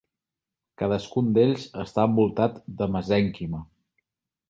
[0.81, 3.65] Cadascun d'ells està envoltat de mesènquima.